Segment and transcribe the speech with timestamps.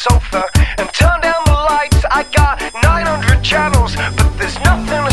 [0.00, 0.48] sofa
[0.78, 2.02] and turn down the lights.
[2.10, 5.09] I got 900 channels, but there's nothing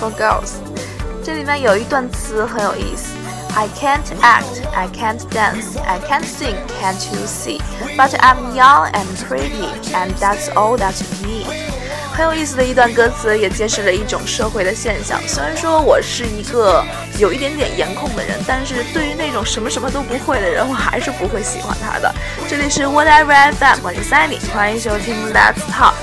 [0.00, 0.52] for Girls，
[1.24, 3.14] 这里面有一段词很有意思。
[3.54, 7.60] I can't act, I can't dance, I can't sing, can't you see?
[7.96, 11.46] But I'm young and pretty, and that's all that you need.
[12.12, 15.20] 很有意思的一段歌词，也揭示了一种社会的现象。
[15.26, 16.84] 虽然说我是一个
[17.18, 22.14] 有一点点颜控的人，但是对于那种什么什么都不会的人，我还是不会喜欢他的。
[22.48, 25.94] 这里是 Whatever FM，我是 Sunny，欢迎收听 Let's Talk。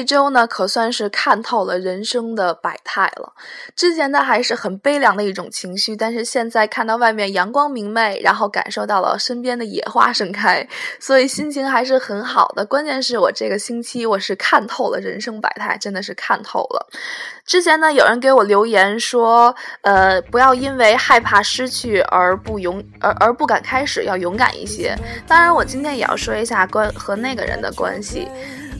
[0.00, 3.34] 这周呢，可算是看透了人生的百态了。
[3.76, 10.66] 之前呢，还是很悲凉的一种情绪，但是现在看到外面阳光明媚，然后感受到了身边的野花盛开，
[10.98, 12.64] 所以心情还是很好的。
[12.64, 16.86] 关键是我这个星期我是看透了人生百态，真的是看透了。
[17.44, 24.96] 之前呢，有人给我留言说，呃，不要因为害怕失去而不勇，而而不敢开始，要勇敢一些。
[25.28, 28.26] 当然，我今天也要说一下关和那个人的关系。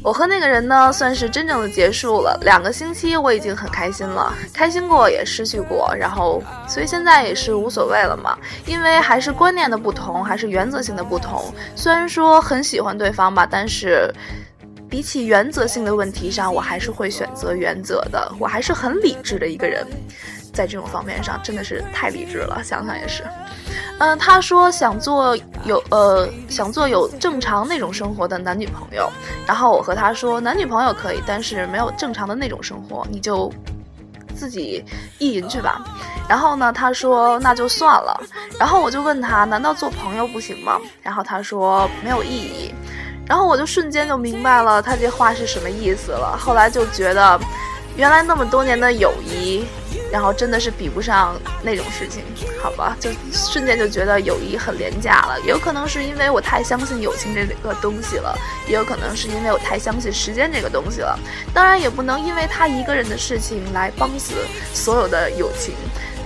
[0.02, 2.38] 我和那个人呢，算是真正的结束了。
[2.42, 8.38] 两个星期我已经很开心了，开心过也失去过，然后所以现在也是无所谓了嘛。
[8.66, 11.52] 因为还是观念的不同，还是原则性的不同。
[11.76, 14.10] 虽然说很喜欢对方吧，但是
[14.88, 18.32] 比起原则性的问题上，我还是会选择原则的。
[18.38, 19.86] 我还是很理智的一个人，
[20.52, 23.24] 在这种方面上真的是太理智了，想想也是。
[23.98, 29.10] 嗯，他说想做有呃想做有正常那种生活的男女朋友，
[29.46, 33.52] 然后我和他说男女朋友可以，但是没有正常的那种生活，你就
[34.34, 34.82] 自己
[35.18, 35.84] 意淫去吧。
[36.26, 38.18] 然后呢，他说那就算了。
[38.58, 40.78] 然后我就问他，难道做朋友不行吗？
[41.02, 42.72] 然后他说没有意义。
[43.26, 46.38] 然后我就瞬间就明白了他这话是什么意思了。
[46.40, 47.38] 后来就觉得，
[47.96, 49.66] 原来那么多年的友谊。
[50.10, 52.22] 然后真的是比不上那种事情，
[52.60, 52.96] 好吧？
[52.98, 55.38] 就瞬间就觉得友谊很廉价了。
[55.44, 61.18] 也有可能是因为我太相信友情这个东西了，也有可能是因为我太相信时间这个东西了。
[61.54, 64.34] 当然，也不能因为他一个人的事情来帮死
[64.74, 65.74] 所有的友情。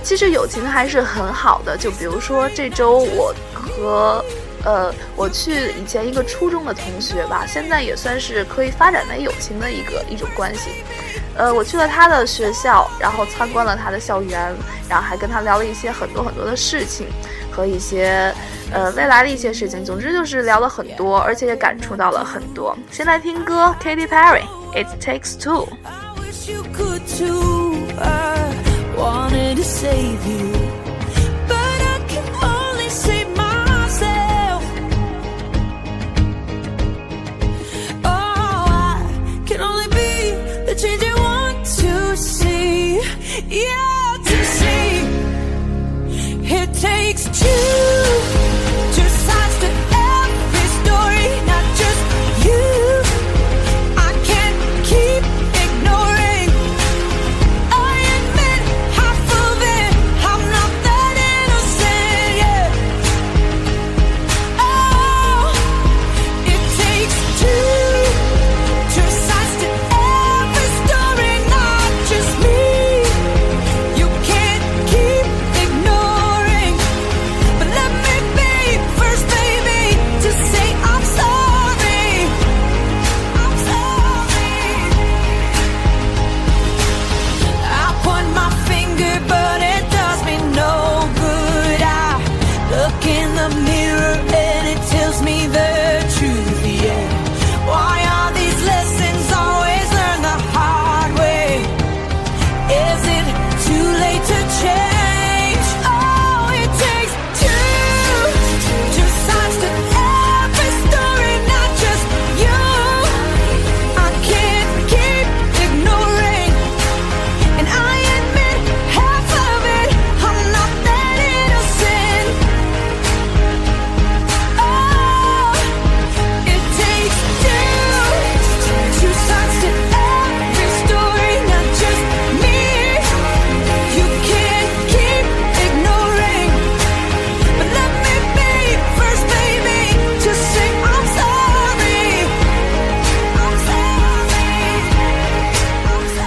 [0.03, 1.77] 其实友情还是很好的。
[1.77, 4.23] 就比如说这周我和
[4.63, 10.69] 呃我去以前一个初中的同学吧，现在也算是可以发展为友情的一个一种关系。
[11.37, 14.55] 呃，我去了他的学校，然后参观了他的校园，
[14.89, 17.07] 然后还跟他聊了一些很多很多的事情，
[17.51, 18.33] 和一些
[18.71, 19.83] 呃未来的一些事情。
[19.83, 22.77] 总之就是聊了很多，而且也感触到了很多。
[22.89, 25.67] 先来听歌，Katy Perry，It Takes Two。
[26.17, 27.85] wish you could too.
[27.97, 28.53] I
[28.97, 30.51] wanted to save you,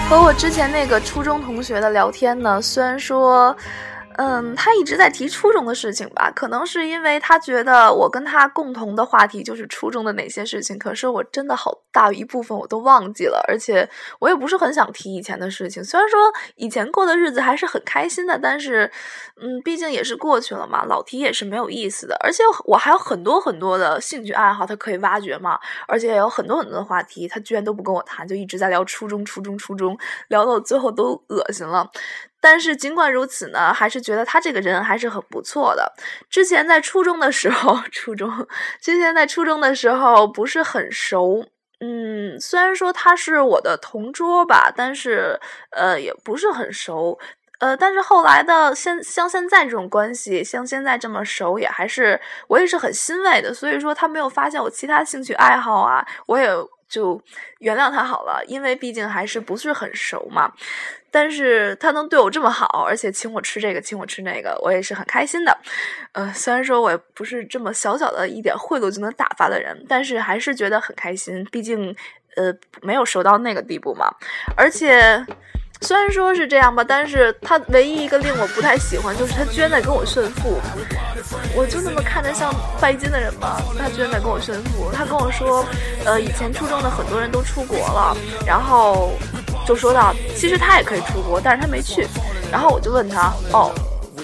[0.09, 3.55] 和我之前那个初中同学的聊天呢，虽然说。
[4.21, 10.77] 嗯，他一直在提初中的事情吧，可能是因为他觉得我跟他共同的话题就是初中的哪些事情。
[10.77, 13.89] 可是我真的好大一部分我都忘记了，而且
[14.19, 15.81] 我也不是很想提以前的事情。
[15.81, 16.19] 虽然说
[16.57, 18.91] 以前过的日子还是很开心的，但是，
[19.41, 22.17] 嗯，毕竟也是过去了嘛，老提也是没有意思的。
[22.21, 25.57] 而且我还有很多很多的兴趣爱好，他可以挖掘嘛，
[25.87, 31.89] 而且也有很多很多的话题，他居然都不跟我谈，就一直在聊初中、初中、初中，聊到最后都恶心了。
[32.41, 35.91] 但是尽管如此呢，还是觉得他这个人还是很不错的。
[36.29, 38.31] 之前在初中的时候， 初中
[38.81, 41.45] 之前在初中的时候不是很熟，
[41.79, 45.39] 嗯，虽然说他是我的同桌吧，但是
[45.71, 47.17] 呃也不是很熟，
[47.59, 53.53] 呃，但是后来的现像现在这种关系，像现在这么熟，也还是我也是很欣慰的。
[53.53, 56.49] 所以说他没有发现我其他兴趣爱好啊，我也
[56.89, 57.21] 就
[57.59, 60.51] 原谅他好了，因为毕竟还是不是很熟嘛。
[61.11, 65.57] 但是他能对我这么好，而且请我吃这个，请我吃那个，我也是很开心的。
[66.11, 71.43] 呃，虽然说我也不是这么小小的一点贿赂就能打发的人，但是还是觉得很开心。
[71.51, 71.95] 毕竟，
[72.35, 72.53] 呃，
[72.83, 74.13] 没有熟到那个地步嘛。
[74.55, 75.25] 而且，
[75.81, 80.59] 虽然说是这样吧，但是他唯一一个令我不太喜欢，就是他居然在跟我炫富。
[81.55, 83.61] 我就那么看着像拜金的人吗？
[83.77, 84.91] 他居然在跟我炫富。
[84.91, 85.65] 他跟我说，
[86.05, 88.15] 呃，以前初中的很多人都出国了，
[88.45, 89.11] 然后。
[89.67, 92.07] 就说到，其实他也可以出国，但是他没去。
[92.51, 93.71] 然后我就问他，哦，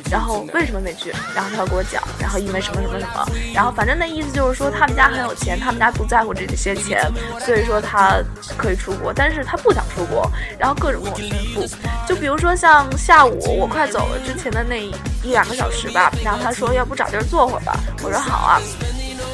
[0.10, 1.12] 然后为什么没去？
[1.36, 3.26] 然后他要给我讲，然后因为什么什么什么。
[3.54, 7.02] 然后反正那意思就是说，他们家很有钱，他们家不在乎这些钱，
[7.40, 8.22] 所以说他
[8.58, 10.30] 可以出国，但是他不想出国。
[10.60, 11.68] 然后各种跟我炫富，
[12.08, 14.82] 就比如说像下午我快走了之前的那
[15.24, 18.62] 一两个小时吧，然后他说要不找地儿坐会儿吧，我说好啊。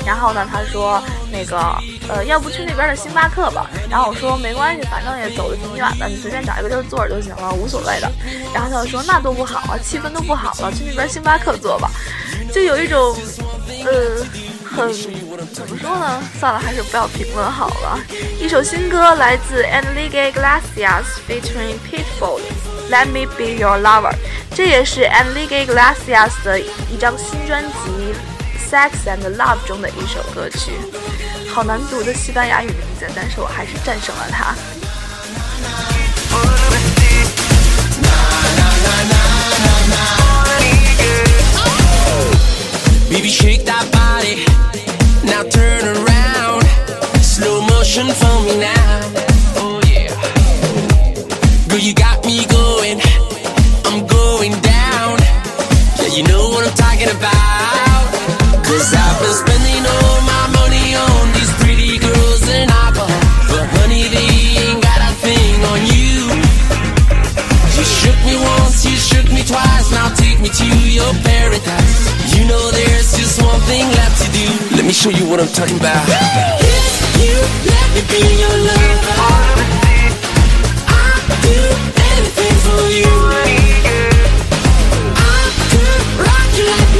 [0.06, 1.02] 然后呢，他说
[1.32, 1.78] 那个，
[2.12, 3.70] 呃，要不去那边的星巴克吧。
[3.90, 8.12] 然后我说没关系，反正也走的挺远的，你随便找一个地儿坐着就行了，无所谓的。
[8.54, 11.90] 然后他就说那多不好啊，气氛都不好了，去那边星巴克坐吧。
[12.54, 13.16] 就有一种，
[13.86, 14.26] 呃，
[14.66, 14.94] 很
[15.54, 16.22] 怎么说呢？
[16.38, 17.98] 算了，还是不要评论好了。
[18.40, 24.14] 一首新歌来自 Enrique Iglesias featuring Pitbull，Let Me Be Your Lover。
[24.54, 28.14] 这也是 Enrique Iglesias 的一张新专辑。
[28.74, 30.72] 《Sex and Love》中的一首歌曲，
[31.53, 34.55] 好难读的西班牙语名字，但是我还是战胜了它。
[43.09, 44.45] Baby, shake that body.
[45.25, 46.67] Now turn around.
[47.23, 49.01] Slow motion for me now.
[49.57, 50.13] Oh, yeah.
[51.69, 52.10] Girl, you got
[73.72, 74.48] thing left to do.
[74.76, 76.04] Let me show you what I'm talking about.
[76.60, 76.88] If
[77.24, 77.38] you
[77.72, 79.16] let me be your lover,
[81.00, 81.60] I'll do
[82.12, 83.14] anything for you.
[85.16, 86.91] I could rock you like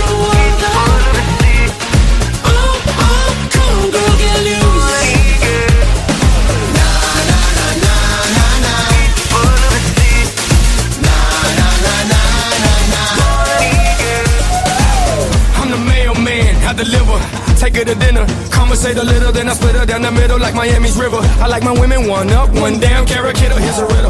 [17.62, 18.26] Take her to dinner.
[18.50, 21.22] Conversate a little, then I split her down the middle like Miami's river.
[21.38, 23.54] I like my women one up, one down, carrot kiddo.
[23.54, 24.10] Here's a riddle.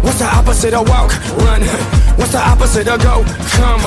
[0.00, 1.12] What's the opposite of walk?
[1.44, 1.60] Run.
[2.16, 3.20] What's the opposite of go?
[3.52, 3.84] Come.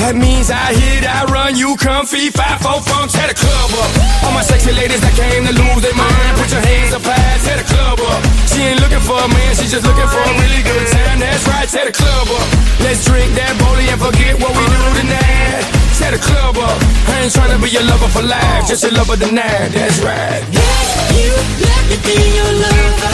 [0.00, 2.32] That means I hit, I run, you comfy.
[2.32, 3.92] Five, four, funk, tear the club up.
[4.24, 6.40] All my sexy ladies that came to lose their mind.
[6.40, 8.24] Put your hands up high, tear the club up.
[8.56, 11.20] She ain't looking for a man, she's just looking for a really good time.
[11.20, 12.48] That's right, tear the club up.
[12.80, 15.65] Let's drink that bowling and forget what we do tonight.
[16.06, 16.78] Tear the club up.
[17.08, 19.70] I ain't trying to be your lover for life, just your lover tonight.
[19.74, 20.40] That's right.
[20.54, 21.34] If you
[21.66, 23.10] let me be your lover,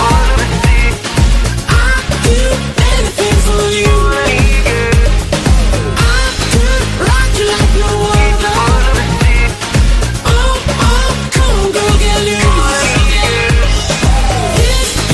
[1.73, 2.37] I'll do
[2.93, 3.97] anything for you.
[5.97, 6.21] I
[7.01, 8.61] rock you like no other.
[10.29, 12.93] Oh, oh, come on, girl, get loose.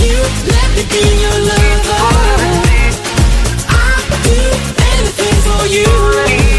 [0.02, 0.18] You
[0.50, 2.02] let me be your lover,
[3.70, 4.34] I'll do
[4.98, 6.57] anything for you.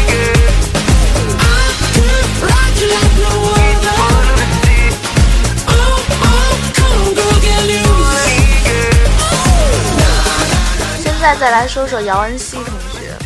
[11.40, 13.16] 再来说说姚恩熙同学。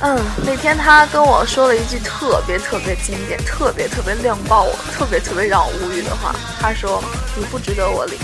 [0.00, 6.34] 嗯，那天他跟我说了一句特别特别经典、特别特别亮爆我、特别特别让我无语的话。
[6.60, 7.00] 他说
[7.38, 8.18] ：“你不值得我理。”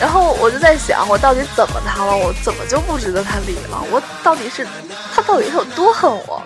[0.00, 2.16] 然后我就在想，我到底怎么他了？
[2.16, 3.80] 我怎么就不值得他理了？
[3.92, 4.66] 我到底是
[5.14, 6.42] 他到底是有多恨我？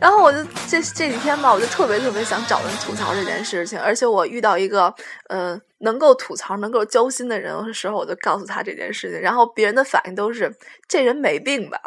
[0.00, 0.38] 然后我就
[0.68, 4.94] 这这几天吧，我就特别特别想找人吐槽这件事情，而且我遇到一个
[5.28, 10.54] 呃能够吐槽、能够交心的人的时候，我就告诉他这件事情，然后别人的反应都是
[10.88, 11.80] 这人没病吧？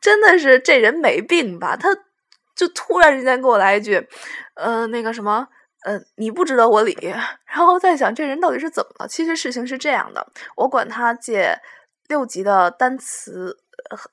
[0.00, 1.76] 真的是这人没病吧？
[1.76, 1.88] 他
[2.54, 4.06] 就突然之间给我来一句，
[4.54, 5.46] 呃，那个什么。
[5.82, 6.94] 呃，你不值得我理，
[7.46, 9.08] 然后在想这人到底是怎么了？
[9.08, 11.58] 其实事情是这样的，我管他借
[12.06, 13.56] 六级的单词，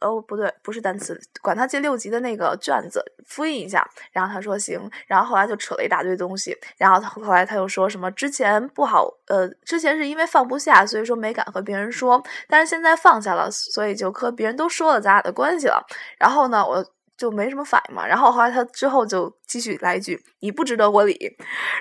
[0.01, 15.85] 哦不对，不是单词，管他借六级的那个卷子复印一下，然后他说行，然后后来就扯了一大堆东西，然后后来他又说什么之前不好，呃，之前是因为放不下，所以说没敢和别人说，但是现在放下了，所以就和别人都说了咱俩的关系了，
[16.17, 16.85] 然后呢，我。
[17.17, 21.17] 就没什么反应嘛，然后后来他之后就继续来一句“你不值得我理”，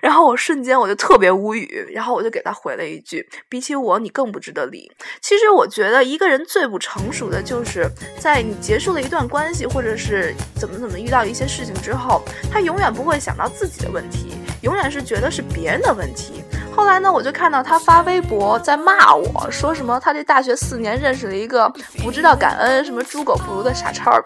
[0.01, 4.91] 然后我瞬间我就特别无语，然后我就给他回了一句：“比起我，你更不值得理。”
[5.21, 7.87] 其实我觉得一个人最不成熟的就是
[8.19, 14.35] 在你结束了一段关系，或者是怎么怎么遇到一些事情之后，他永远不会想到自己的问题，
[14.67, 16.43] 永远是觉得是别人的问题。
[16.75, 24.21] 后来呢，我就看到他发微博在骂我说什么，他这大学四年认识了一个不知道感恩、什么猪狗不如的傻叉，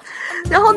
[0.51, 0.75] 然后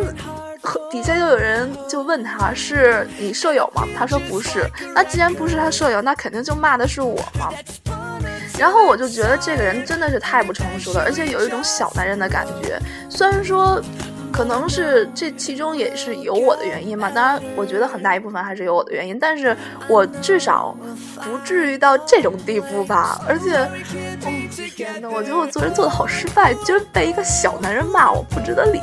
[0.91, 3.87] 底下就有人就问他是你舍友吗？
[3.97, 4.69] 他说不是。
[4.93, 7.49] 那既然不是他舍友，那肯定就骂的是我嘛。
[8.59, 12.77] 然后我就觉得这个人真的是太不成熟了，而且有一种小男人的感觉。
[13.09, 13.81] 虽然说。
[14.33, 19.55] 可能是这其中也是有我的原因嘛，当然我觉得很大一部分还是有我的原因，但是
[19.87, 20.75] 我至少
[21.21, 23.21] 不至于到这种地步吧。
[23.27, 24.31] 而且，哦
[24.75, 28.81] 天呐，我觉得我做人做的好失败，居然被一个小男人骂我不值得理，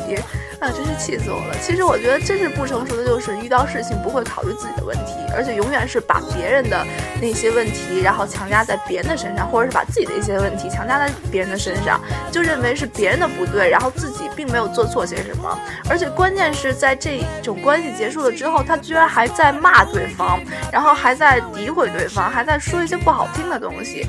[0.60, 1.56] 啊，真是气死我了。
[1.62, 6.86] 其实我觉得真是不成熟的，就是遇到事情不会考虑自己的问题，而且永远是把别人的
[7.20, 11.98] 那些问题，然后强加在别人的身上，或者是把自己的一些问题强加在别人的身上，
[12.30, 15.58] 就认为是别人的不对，然后自己并没有做错些什么。
[15.88, 20.38] 而且关键是在这种关系结束了之后，他居然还在骂对方，
[20.70, 24.06] 然后还在诋毁对方，还在说一些不好听的东西。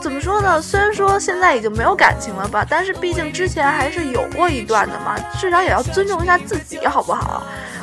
[0.00, 0.60] 怎么说呢？
[0.60, 7.42] 虽然说现在已经没有感情了吧，但是毕竟之前还是有过一段的嘛，至少也要尊重一下自己，好不好？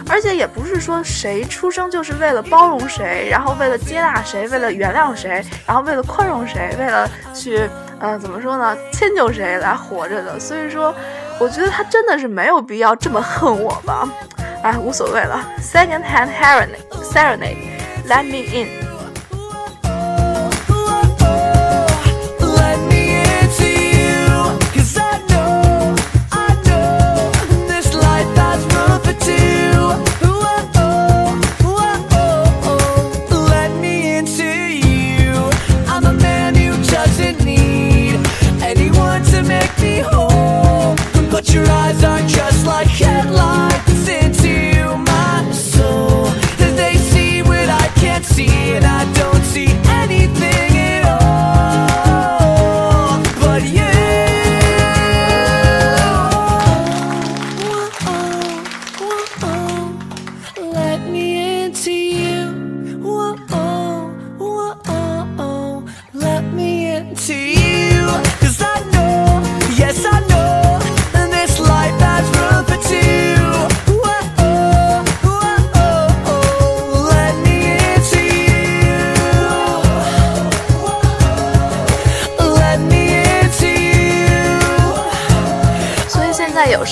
[0.10, 7.70] 而且也不是说谁出生就是为了包容谁，然后为了接纳谁，为了原谅谁，然后为了宽容谁，为了去，
[8.00, 8.76] 呃，怎么说呢？
[8.92, 10.40] 迁就谁来活着的。
[10.40, 10.94] 所以说。
[11.40, 14.10] 我觉得他真的是没有必要这么恨我吧，
[14.64, 15.40] 哎，无所谓了。
[15.62, 16.32] Second hand
[17.14, 18.87] serenade，let me in。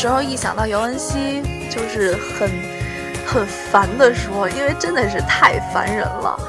[0.05, 2.47] 时候一想到尤恩熙，就是很
[3.25, 6.39] 很烦的说，因为真的是太烦人了，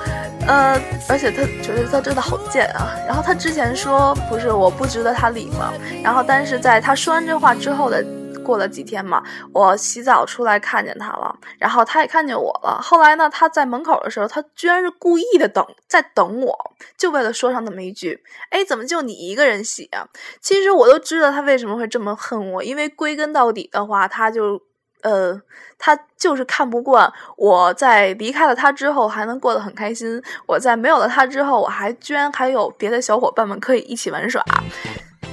[0.47, 2.93] 呃，而且他觉得他真的好贱啊。
[3.07, 5.73] 然后他之前说不是我不值得他理嘛？
[6.05, 8.05] 然后但是在他说完这话之后的。
[8.47, 9.23] 过了几天嘛，
[9.53, 12.79] 我洗澡出来看见他了，然后他也看见我了。
[12.81, 16.57] 后来呢，他在门口的时候，他居然是故意的等，在等我，
[16.97, 20.07] 就为了说上那么一句：“哎，怎么就你一个人洗啊？”
[20.41, 24.61] 其实我都知道他为什么会这么恨我，因为归根到底的话，他就，
[25.03, 25.41] 呃，
[25.79, 34.45] 他就是看不惯我在离开了他之后还能过得很开心，我在没有了他之后，我还居然还有别的小伙伴们可以一起玩耍。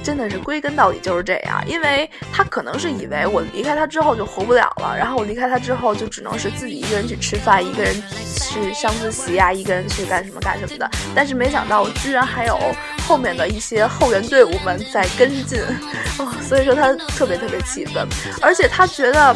[0.04, 7.94] 真的是归根到底就是这样，因为他可能是以为我离开他之后就活不了了，然后我离开他之后就只能是自己一个人去吃饭，一个人
[8.36, 10.88] 去上自习呀，一个人去干什么干什么的。
[11.14, 12.58] 但是没想到，居然还有
[13.08, 15.58] 后面的一些后援队伍们在跟进，
[16.20, 18.06] 哦，所以说他特别特别气愤，
[18.42, 19.34] 而且他觉得。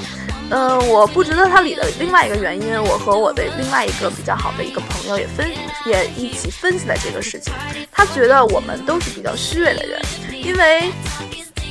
[0.51, 5.47] 嗯，我不值得他理的另外一个原因，我和我的另外一个比较好的一个朋友也分
[5.85, 7.53] 也一起分析了这个事情。
[7.93, 10.01] 他觉得我们都是比较虚伪的人，
[10.33, 10.91] 因为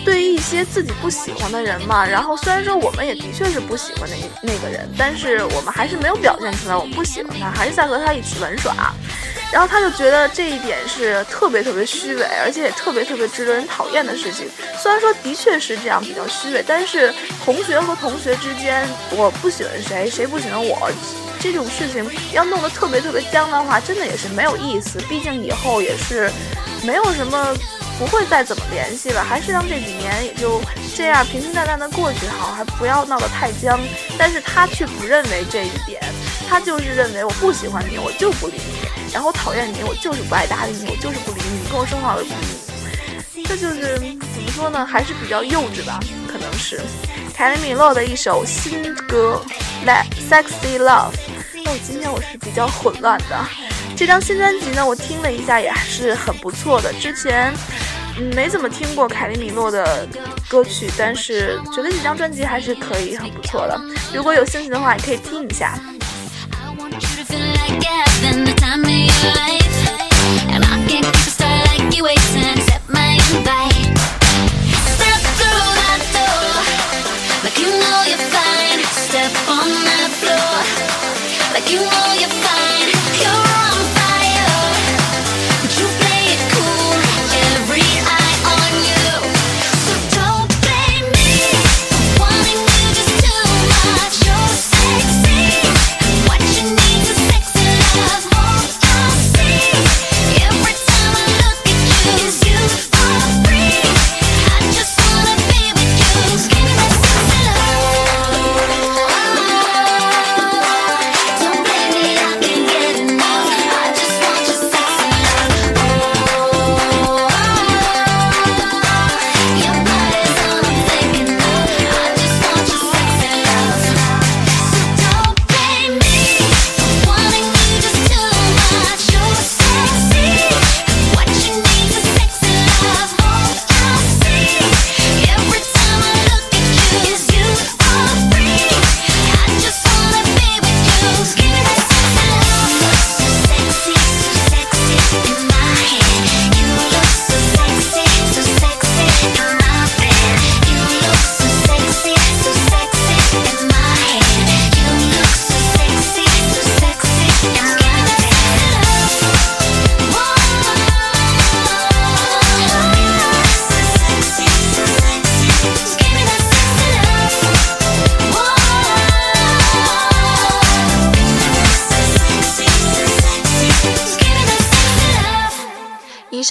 [0.07, 8.73] 对于一些自己不喜欢的人嘛，然后虽然说我们也的确是不喜欢那那个人，但是我们还是没有表现出来我们不喜欢他，还是在和他一起玩耍。
[9.51, 14.49] 然后他就觉得这一点是特别特别虚伪，而且也特别特别值得人讨厌的事情。
[14.81, 20.89] 虽然说的确是这样比较虚伪，但是同学和同学之间，我不喜欢谁，谁不喜欢我，
[21.37, 24.99] 这种事情要弄得特别特别僵的话，真的也是没有意思。
[25.09, 26.31] 毕竟以后也是
[26.81, 27.53] 没有什么，
[27.97, 30.61] 不会再怎么联系了，还是让这几年也就
[30.95, 33.79] 这样平平淡淡的过去好，还不要闹得太僵。
[34.17, 36.01] 但是他却不认为这一点，
[36.47, 38.87] 他就是认为我不喜欢你，我就不理你。
[39.13, 42.47] 然后讨厌你，我就是不爱搭理你，我就是不理你，你跟我说话我也不理
[43.33, 46.81] 你，这就是怎么说呢，还是比较幼稚吧，可能是。
[47.33, 49.41] 凯莉米洛的一首新歌
[49.87, 51.11] 《Let Sexy Love》，
[51.63, 53.45] 那我今天我是比较混乱的。
[53.95, 56.91] 这张新专辑呢，我听了一下也还是很不错的。
[56.93, 57.53] 之前
[58.33, 60.07] 没怎么听过凯莉米洛的
[60.49, 63.79] 歌曲，但是觉得这张专辑还是可以，很不错的。
[64.13, 65.79] 如果有兴趣的话，也可以听一下。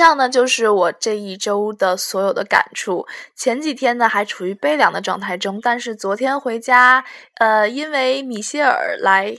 [0.06, 3.08] 这样呢就是我这一周的所有的感触。
[3.34, 7.04] 前几天呢还处于悲凉的状态中，但是昨天回家，
[7.40, 9.36] 呃，因为米歇尔来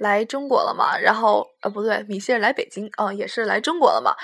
[0.00, 4.16] 来中国了嘛，然后呃不对，米歇尔来北京，哦、也是来中国了嘛，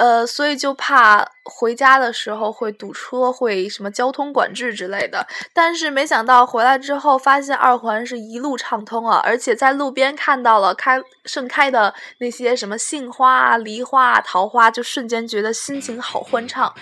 [0.00, 5.26] 呃，所以就怕回家的时候会堵车，会什么交通管制之类的。
[5.52, 16.72] 但是没想到回来之后，发现二环是一路畅通啊，而且在路边看到了开盛开的那些什么杏花啊、梨花啊、桃花，就瞬间觉得心情好欢畅。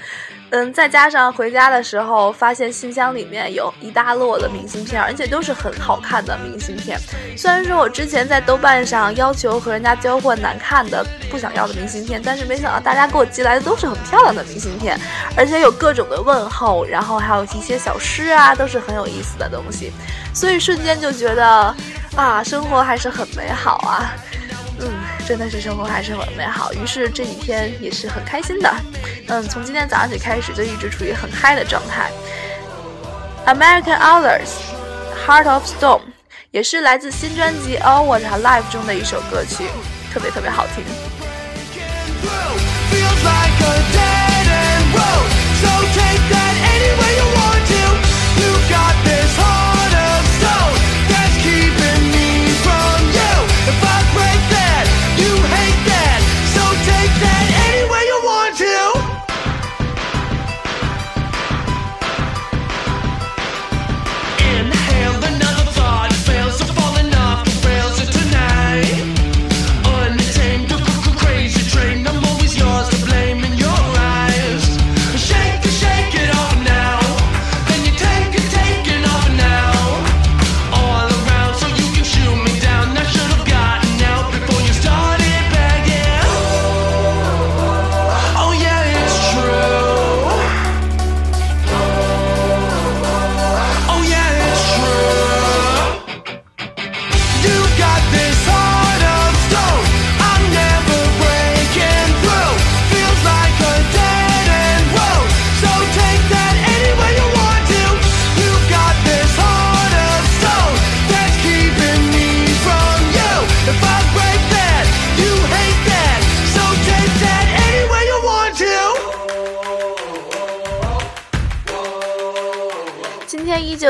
[0.50, 6.96] 嗯，再加上回家的时候，发现信箱里面有一大摞的明信片，而且都是很好看的明信片。
[7.36, 14.98] 虽然说我之前在豆瓣上要求和人家交换难看的、不想要的明信片，但是没想到大家给我寄来的都是很漂亮的明信片，
[15.36, 19.92] 而且有各种的问候，然后还有一些小诗啊，都是很有意思的东西。
[20.34, 21.74] 所以瞬间就觉得
[22.16, 24.12] 啊，生活还是很美好啊。
[24.80, 24.88] 嗯，
[25.26, 26.72] 真的是生活还是很美好。
[26.72, 28.72] 于是这几天也是很开心的。
[29.26, 32.10] 嗯，从今天早上起开始就一直处于很嗨的状态。
[33.46, 34.50] American Others
[35.26, 36.02] Heart of Stone
[36.50, 39.64] 也是来自新专辑《All What I Live》中的一首歌曲，
[40.14, 40.84] 特别特别好听。
[42.20, 45.47] Feels like a dead end road.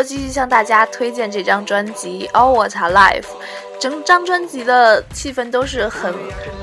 [0.09, 3.25] 继续向大家推荐这张专辑《All What I Life》，
[3.79, 6.15] 整张专辑的气氛都是很、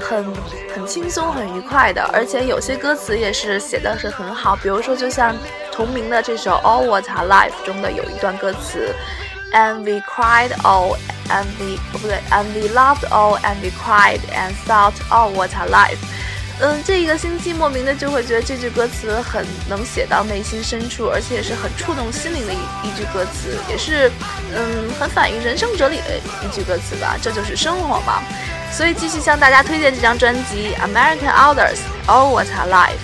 [0.01, 0.33] 很、
[0.73, 4.55] 很轻松、很愉快的，而且有些歌词也是写的是很好。
[4.55, 5.35] 比如说，就像
[5.71, 8.91] 同名的这首《All What I Life》中的有一段歌词
[9.53, 10.97] ，And we cried all,
[11.29, 15.99] and we 不对，and we loved all, and we cried and thought all what I life。
[16.61, 24.09] 嗯，这一个星期莫名的就会觉得这句歌词很能写到内心深处，而且也是很触动心灵的一一句歌词，也是
[24.55, 27.17] 嗯很反映人生哲理的一句歌词吧。
[27.21, 28.23] 这就是生活嘛。
[28.71, 32.99] 所以继续向大家推荐这张专辑《American Elders All What I Life》。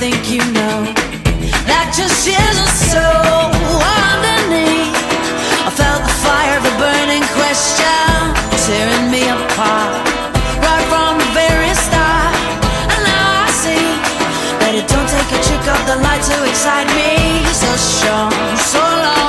[0.00, 0.80] Think you know
[1.68, 3.04] that just isn't so.
[3.84, 4.96] Underneath,
[5.60, 8.16] I felt the fire of a burning question
[8.64, 10.00] tearing me apart
[10.64, 12.32] right from the very start.
[12.96, 13.92] And now I see
[14.64, 17.44] that it don't take a trick of the light to excite me.
[17.52, 19.19] So strong, so long,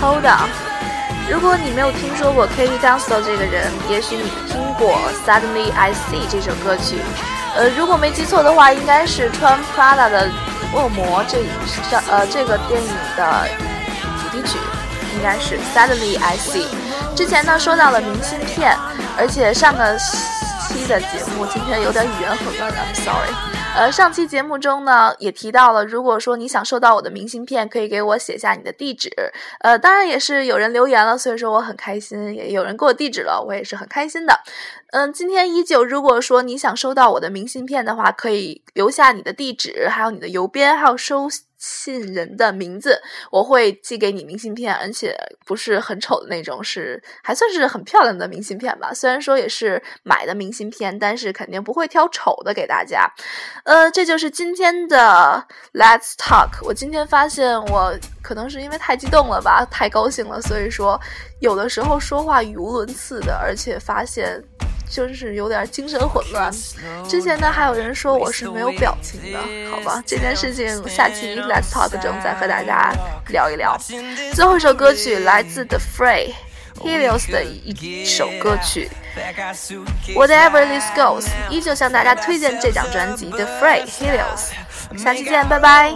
[0.00, 0.48] Hold On。
[1.30, 6.98] 如果你没有听说过 Katie Tunstall 这个人，也许你听过 Suddenly I See 这首歌曲。
[7.54, 10.28] 呃，如果没记错的话，应该是穿 Prada 的
[10.74, 11.38] 恶魔这
[11.90, 13.48] 上呃这个电影的
[14.22, 14.58] 主题曲，
[15.14, 16.66] 应该是 Suddenly I See。
[17.16, 18.76] 之前呢说到了明信片，
[19.16, 23.49] 而且上个期的节目今天有点语言混乱，I'm sorry。
[23.76, 29.10] 呃，上期节目中呢也提到了，如果说你想收到我的明信片，可以给我写下你的地址。
[29.60, 34.38] 呃，当然也是有人留言了，所以说我很开心，也有人给我地址了，我也是很开心的。
[34.92, 43.00] 嗯，今天依旧，如果说你想收到我的明信片的话，可以留下你的地址，还有你的邮编，还有收信人的名字，
[43.30, 48.92] 我会寄给你明信片，而且不是很丑的那种，是还算是很漂亮的明信片吧。
[48.92, 53.08] 虽然说也是买的明信片，但是肯定不会挑丑的给大家。
[53.64, 56.64] 呃，这就是今天的 Let's Talk。
[56.64, 61.00] 我今天发现我可能是因为太激动了吧，太高兴了，所以说
[61.38, 64.42] 有的时候说话语无伦次的，而且发现。
[64.90, 66.52] 就是有点精神混乱。
[67.08, 69.38] 之前呢，还有人说我是没有表情的，
[69.70, 70.02] 好吧？
[70.04, 72.92] 这件事情下期 Let's Talk 中再和大家
[73.28, 73.78] 聊一聊。
[74.34, 76.32] 最后一首歌曲来自 The Free
[76.80, 78.90] Helios 的一首歌曲
[80.14, 84.50] Whatever This Goes，依旧向大家推荐这张专辑 The Free Helios。
[84.98, 85.94] 下期见，拜拜。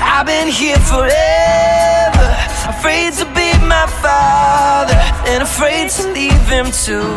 [0.00, 2.28] I've been here forever.
[2.68, 4.98] afraid to be my father,
[5.30, 7.10] and afraid to leave him too.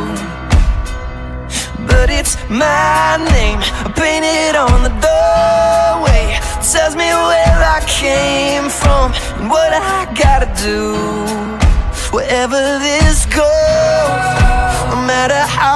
[1.87, 3.59] But it's my name
[3.93, 6.39] painted on the doorway.
[6.71, 10.95] Tells me where I came from and what I gotta do.
[12.15, 15.70] Wherever this goes, no matter how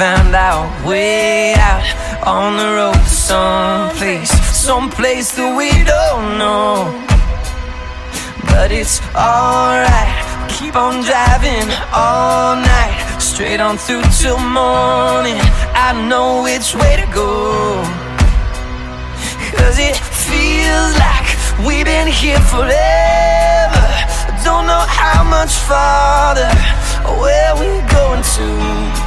[0.00, 1.84] found our way out
[2.26, 6.88] on the road someplace, someplace that we don't know.
[8.48, 10.16] But it's alright,
[10.56, 15.36] keep on driving all night, straight on through till morning.
[15.76, 17.84] I know which way to go.
[19.52, 21.28] Cause it feels like
[21.60, 23.84] we've been here forever.
[24.48, 26.48] Don't know how much farther
[27.20, 28.99] where we're going to.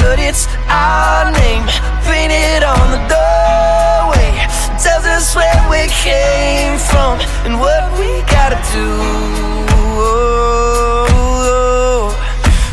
[0.00, 1.66] But it's our name
[2.08, 4.32] painted on the doorway.
[4.80, 8.88] Tells us where we came from and what we gotta do.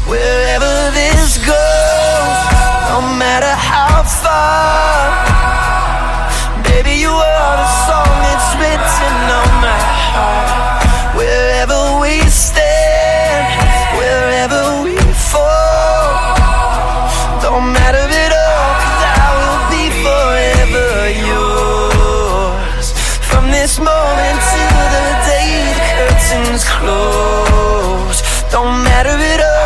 [0.07, 2.39] Wherever this goes,
[2.91, 5.11] no matter how far.
[6.63, 9.79] Baby, you are the song that's written on my
[10.11, 10.66] heart.
[29.08, 29.57] out of it all